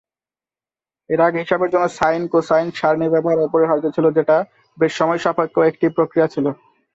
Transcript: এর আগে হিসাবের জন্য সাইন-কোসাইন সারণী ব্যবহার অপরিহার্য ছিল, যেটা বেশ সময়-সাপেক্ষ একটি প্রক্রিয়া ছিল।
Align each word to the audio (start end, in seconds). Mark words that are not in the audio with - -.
এর 1.09 1.19
আগে 1.21 1.37
হিসাবের 1.39 1.71
জন্য 1.73 1.85
সাইন-কোসাইন 1.97 2.67
সারণী 2.71 3.07
ব্যবহার 3.09 3.37
অপরিহার্য 3.41 3.85
ছিল, 3.95 4.05
যেটা 4.17 4.37
বেশ 4.77 4.91
সময়-সাপেক্ষ 4.99 5.55
একটি 5.69 5.85
প্রক্রিয়া 5.97 6.27
ছিল। 6.27 6.45